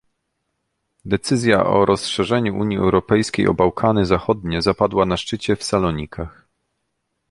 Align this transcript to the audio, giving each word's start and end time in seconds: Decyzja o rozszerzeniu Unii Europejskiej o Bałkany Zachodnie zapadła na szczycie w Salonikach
Decyzja 1.05 1.65
o 1.65 1.85
rozszerzeniu 1.85 2.57
Unii 2.59 2.77
Europejskiej 2.77 3.47
o 3.47 3.53
Bałkany 3.53 4.05
Zachodnie 4.05 4.61
zapadła 4.61 5.05
na 5.05 5.17
szczycie 5.17 5.55
w 5.55 5.63
Salonikach 5.63 6.47